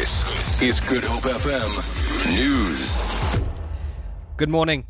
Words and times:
This 0.00 0.62
is 0.62 0.80
Good 0.80 1.04
Hope 1.04 1.24
FM 1.24 1.70
News. 2.34 3.02
Good 4.38 4.48
morning. 4.48 4.86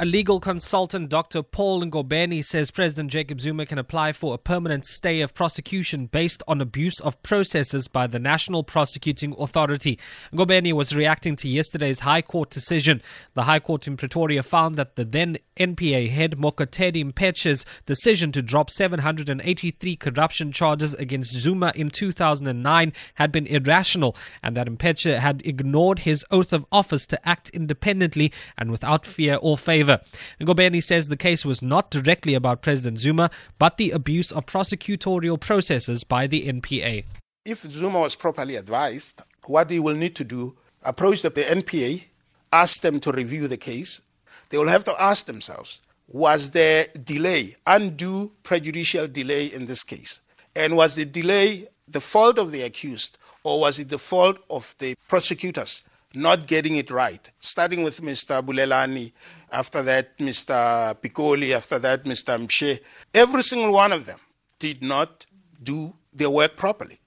A 0.00 0.06
legal 0.06 0.40
consultant, 0.40 1.10
Dr. 1.10 1.42
Paul 1.42 1.82
Ngobeni, 1.82 2.42
says 2.42 2.70
President 2.70 3.12
Jacob 3.12 3.42
Zuma 3.42 3.66
can 3.66 3.78
apply 3.78 4.12
for 4.12 4.32
a 4.32 4.38
permanent 4.38 4.86
stay 4.86 5.20
of 5.20 5.34
prosecution 5.34 6.06
based 6.06 6.42
on 6.48 6.62
abuse 6.62 6.98
of 7.00 7.22
processes 7.22 7.88
by 7.88 8.06
the 8.06 8.18
National 8.18 8.64
Prosecuting 8.64 9.36
Authority. 9.38 9.98
Ngobeni 10.32 10.72
was 10.72 10.96
reacting 10.96 11.36
to 11.36 11.48
yesterday's 11.48 12.00
High 12.00 12.22
Court 12.22 12.48
decision. 12.48 13.02
The 13.34 13.42
High 13.42 13.60
Court 13.60 13.86
in 13.86 13.98
Pretoria 13.98 14.42
found 14.42 14.76
that 14.78 14.96
the 14.96 15.04
then 15.04 15.36
NPA 15.56 16.10
head 16.10 16.36
Mokotedi 16.36 17.04
Mpshe's 17.12 17.64
decision 17.84 18.32
to 18.32 18.42
drop 18.42 18.70
783 18.70 19.96
corruption 19.96 20.52
charges 20.52 20.94
against 20.94 21.40
Zuma 21.40 21.72
in 21.74 21.90
2009 21.90 22.92
had 23.14 23.32
been 23.32 23.46
irrational 23.46 24.16
and 24.42 24.56
that 24.56 24.68
Mpshe 24.68 25.18
had 25.18 25.46
ignored 25.46 26.00
his 26.00 26.24
oath 26.30 26.52
of 26.52 26.66
office 26.72 27.06
to 27.06 27.28
act 27.28 27.50
independently 27.50 28.32
and 28.58 28.70
without 28.70 29.06
fear 29.06 29.38
or 29.40 29.56
favor. 29.56 30.00
Ngobeni 30.40 30.82
says 30.82 31.08
the 31.08 31.16
case 31.16 31.44
was 31.44 31.62
not 31.62 31.90
directly 31.90 32.34
about 32.34 32.62
President 32.62 32.98
Zuma, 32.98 33.30
but 33.58 33.76
the 33.76 33.90
abuse 33.90 34.32
of 34.32 34.46
prosecutorial 34.46 35.38
processes 35.38 36.04
by 36.04 36.26
the 36.26 36.46
NPA. 36.46 37.04
If 37.44 37.60
Zuma 37.60 38.00
was 38.00 38.16
properly 38.16 38.56
advised, 38.56 39.22
what 39.44 39.70
he 39.70 39.78
will 39.78 39.94
need 39.94 40.16
to 40.16 40.24
do, 40.24 40.56
approach 40.82 41.22
the 41.22 41.30
NPA, 41.30 42.06
ask 42.52 42.80
them 42.80 43.00
to 43.00 43.12
review 43.12 43.48
the 43.48 43.56
case. 43.56 44.00
They 44.50 44.58
will 44.58 44.68
have 44.68 44.84
to 44.84 45.02
ask 45.02 45.26
themselves, 45.26 45.82
was 46.08 46.50
there 46.50 46.86
delay, 47.04 47.56
undue 47.66 48.32
prejudicial 48.42 49.08
delay 49.08 49.46
in 49.46 49.66
this 49.66 49.82
case? 49.82 50.20
And 50.54 50.76
was 50.76 50.96
the 50.96 51.04
delay 51.04 51.66
the 51.88 52.00
fault 52.00 52.38
of 52.38 52.52
the 52.52 52.62
accused, 52.62 53.18
or 53.42 53.60
was 53.60 53.78
it 53.78 53.88
the 53.88 53.98
fault 53.98 54.38
of 54.50 54.74
the 54.78 54.94
prosecutors 55.08 55.82
not 56.14 56.46
getting 56.46 56.76
it 56.76 56.90
right, 56.90 57.30
starting 57.40 57.82
with 57.82 58.00
Mr. 58.00 58.40
Bulelani, 58.42 59.12
after 59.50 59.82
that 59.82 60.16
Mr. 60.18 60.94
Pikoli, 61.00 61.54
after 61.54 61.78
that 61.78 62.04
Mr. 62.04 62.38
Mpshe. 62.38 62.80
Every 63.12 63.42
single 63.42 63.72
one 63.72 63.92
of 63.92 64.06
them 64.06 64.18
did 64.58 64.82
not 64.82 65.26
do 65.62 65.94
their 66.12 66.30
work 66.30 66.56
properly. 66.56 66.98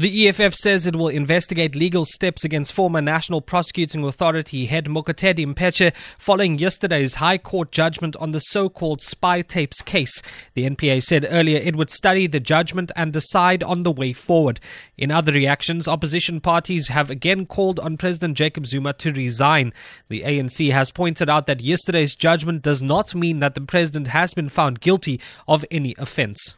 The 0.00 0.28
EFF 0.28 0.54
says 0.54 0.86
it 0.86 0.96
will 0.96 1.08
investigate 1.08 1.74
legal 1.74 2.06
steps 2.06 2.42
against 2.42 2.72
former 2.72 3.02
National 3.02 3.42
Prosecuting 3.42 4.02
Authority 4.02 4.64
head 4.64 4.86
Mokotedi 4.86 5.44
Mpshe 5.44 5.94
following 6.16 6.56
yesterday's 6.56 7.16
High 7.16 7.36
Court 7.36 7.70
judgment 7.70 8.16
on 8.16 8.32
the 8.32 8.38
so-called 8.38 9.02
spy 9.02 9.42
tapes 9.42 9.82
case. 9.82 10.22
The 10.54 10.64
NPA 10.70 11.02
said 11.02 11.26
earlier 11.28 11.58
it 11.58 11.76
would 11.76 11.90
study 11.90 12.26
the 12.26 12.40
judgment 12.40 12.90
and 12.96 13.12
decide 13.12 13.62
on 13.62 13.82
the 13.82 13.92
way 13.92 14.14
forward. 14.14 14.58
In 14.96 15.10
other 15.10 15.32
reactions, 15.32 15.86
opposition 15.86 16.40
parties 16.40 16.88
have 16.88 17.10
again 17.10 17.44
called 17.44 17.78
on 17.78 17.98
President 17.98 18.38
Jacob 18.38 18.64
Zuma 18.64 18.94
to 18.94 19.12
resign. 19.12 19.70
The 20.08 20.22
ANC 20.22 20.72
has 20.72 20.90
pointed 20.90 21.28
out 21.28 21.46
that 21.46 21.60
yesterday's 21.60 22.16
judgment 22.16 22.62
does 22.62 22.80
not 22.80 23.14
mean 23.14 23.40
that 23.40 23.54
the 23.54 23.60
president 23.60 24.06
has 24.06 24.32
been 24.32 24.48
found 24.48 24.80
guilty 24.80 25.20
of 25.46 25.62
any 25.70 25.94
offense. 25.98 26.56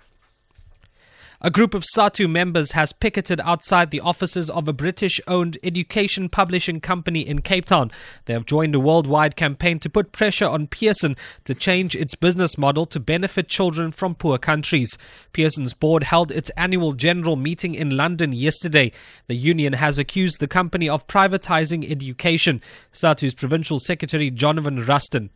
A 1.45 1.51
group 1.51 1.75
of 1.75 1.83
SADTU 1.83 2.31
members 2.31 2.71
has 2.71 2.93
picketed 2.93 3.41
outside 3.41 3.91
the 3.91 3.99
offices 3.99 4.49
of 4.49 4.69
a 4.69 4.73
British 4.73 5.21
owned 5.27 5.59
education 5.65 6.29
publishing 6.29 6.81
company 6.81 7.27
in 7.27 7.41
Cape 7.41 7.65
Town. 7.65 7.91
They 8.27 8.33
have 8.33 8.47
joined 8.47 8.77
a 8.77 8.81
worldwide 8.81 9.35
campaign 9.35 9.81
to 9.81 9.91
put 9.91 10.13
pressure 10.13 10.47
on 10.47 10.69
Pearson 10.69 11.17
to 11.43 11.53
change 11.57 11.97
its 11.97 12.15
business 12.15 12.57
model 12.57 12.87
to 12.87 13.01
benefit 13.01 13.49
children 13.49 13.91
from 13.91 14.15
poor 14.15 14.39
countries. 14.39 14.97
Pearson's 15.33 15.75
board 15.75 16.05
held 16.05 16.31
its 16.31 16.51
annual 16.51 16.93
general 16.93 17.35
meeting 17.35 17.75
in 17.75 17.97
London 17.97 18.33
yesterday. 18.33 18.93
The 19.27 19.35
union 19.35 19.73
has 19.73 19.99
accused 19.99 20.39
the 20.39 20.47
company 20.47 20.89
of 20.89 21.09
privatizing 21.09 21.91
education. 21.91 22.61
SADTU's 22.93 23.35
provincial 23.35 23.81
secretary 23.81 24.31
Jonavon 24.31 24.87
Rustin. 24.87 25.31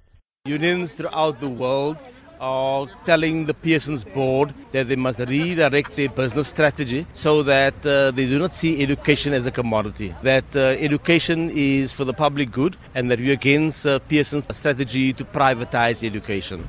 Unions 0.45 0.93
throughout 0.93 1.41
the 1.41 1.49
world 1.49 1.99
are 2.41 2.87
telling 3.05 3.47
the 3.47 3.55
Pearson's 3.55 4.05
board 4.05 4.53
that 4.73 4.89
they 4.89 4.97
must 4.97 5.19
redirect 5.19 5.97
their 5.97 6.09
business 6.09 6.49
strategy 6.49 7.07
so 7.13 7.43
that 7.43 7.75
uh, 7.87 8.11
they 8.11 8.27
do 8.27 8.39
not 8.39 8.53
see 8.53 8.83
education 8.83 9.33
as 9.33 9.47
a 9.47 9.51
commodity, 9.51 10.15
that 10.23 10.45
uh, 10.55 10.61
education 10.79 11.51
is 11.55 11.93
for 11.93 12.05
the 12.05 12.13
public 12.13 12.51
good, 12.51 12.77
and 12.95 13.11
that 13.11 13.19
we're 13.19 13.33
against 13.33 13.87
uh, 13.87 13.99
Pearson's 14.01 14.47
strategy 14.57 15.13
to 15.13 15.25
privatize 15.25 16.07
education. 16.07 16.69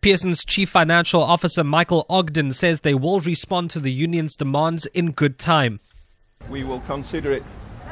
Pearson's 0.00 0.44
chief 0.44 0.70
financial 0.70 1.22
officer 1.22 1.64
Michael 1.64 2.06
Ogden 2.08 2.52
says 2.52 2.80
they 2.80 2.94
will 2.94 3.20
respond 3.20 3.70
to 3.70 3.80
the 3.80 3.92
union's 3.92 4.36
demands 4.36 4.86
in 4.86 5.12
good 5.12 5.38
time. 5.38 5.80
We 6.48 6.64
will 6.64 6.80
consider 6.80 7.32
it 7.32 7.42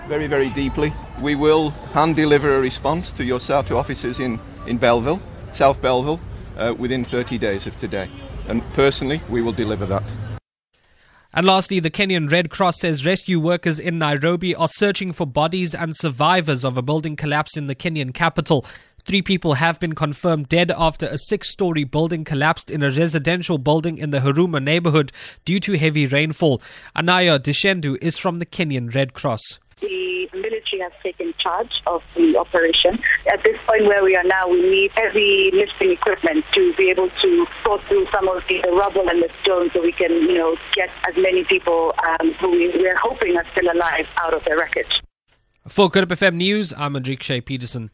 very, 0.07 0.27
very 0.27 0.51
deeply. 0.51 0.93
We 1.21 1.35
will 1.35 1.71
hand 1.71 2.15
deliver 2.15 2.55
a 2.55 2.61
response 2.61 3.11
to 3.13 3.25
your 3.25 3.39
SADTU 3.39 3.75
offices 3.75 4.21
in, 4.21 4.39
in 4.67 4.79
Bellville, 4.79 5.21
South 5.55 5.81
Bellville, 5.81 6.21
uh, 6.57 6.75
within 6.77 7.05
30 7.05 7.39
days 7.39 7.67
of 7.67 7.79
today. 7.79 8.09
And 8.49 8.63
personally, 8.75 9.21
we 9.29 9.43
will 9.43 9.53
deliver 9.53 9.87
that. 9.87 10.03
And 11.37 11.47
lastly, 11.47 11.81
the 11.81 11.91
Kenyan 11.91 12.31
Red 12.31 12.49
Cross 12.49 12.79
says 12.81 13.05
rescue 13.05 13.41
workers 13.41 13.81
in 13.81 13.99
Nairobi 13.99 14.55
are 14.55 14.69
searching 14.69 15.13
for 15.13 15.27
bodies 15.27 15.75
and 15.75 15.97
survivors 15.97 16.65
of 16.65 16.79
a 16.79 16.83
building 16.83 17.17
collapse 17.17 17.57
in 17.57 17.67
the 17.67 17.75
Kenyan 17.75 18.15
capital. 18.15 18.65
Three 19.05 19.21
people 19.21 19.55
have 19.55 19.81
been 19.81 19.97
confirmed 19.97 20.49
dead 20.49 20.71
after 20.71 21.07
a 21.07 21.19
six 21.19 21.51
story 21.51 21.83
building 21.83 22.25
collapsed 22.25 22.71
in 22.71 22.85
a 22.85 22.91
residential 22.91 23.59
building 23.59 23.99
in 23.99 24.11
the 24.11 24.21
Huruma 24.21 24.63
neighborhood 24.63 25.11
due 25.45 25.59
to 25.61 25.77
heavy 25.77 26.07
rainfall. 26.07 26.63
Anaya 26.97 27.41
Deshendu 27.41 27.99
is 28.01 28.17
from 28.17 28.39
the 28.39 28.47
Kenyan 28.47 28.95
Red 28.95 29.13
Cross 29.13 29.59
military 30.75 30.81
has 30.81 30.93
taken 31.03 31.35
charge 31.39 31.83
of 31.87 32.03
the 32.15 32.37
operation. 32.37 32.99
At 33.31 33.43
this 33.43 33.59
point 33.67 33.87
where 33.87 34.03
we 34.03 34.17
are 34.17 34.25
now, 34.25 34.49
we 34.49 34.61
need 34.63 34.93
heavy 34.93 35.51
lifting 35.53 35.93
equipment 35.93 36.45
to 36.53 36.73
be 36.75 36.91
able 36.91 37.11
to 37.11 37.47
sort 37.63 37.83
through 37.85 38.07
some 38.09 38.29
of 38.29 38.47
the 38.49 38.63
rubble 38.71 39.09
and 39.09 39.23
the 39.23 39.31
stones 39.43 39.73
so 39.73 39.83
we 39.83 39.93
can, 39.93 40.13
you 40.13 40.35
know, 40.35 40.57
get 40.73 40.91
as 41.09 41.17
many 41.17 41.45
people 41.45 41.95
um, 42.07 42.33
who 42.35 42.51
we, 42.51 42.69
we're 42.69 42.97
hoping 42.97 43.37
are 43.37 43.47
still 43.53 43.71
alive 43.73 44.09
out 44.19 44.35
of 44.35 44.45
the 44.45 44.57
wreckage. 44.57 45.03
For 45.69 45.89
Good 45.89 46.09
FM 46.09 46.35
News, 46.35 46.75
I'm 46.77 46.95
Andrik 46.95 47.23
Shea 47.23 47.41
Peterson. 47.41 47.91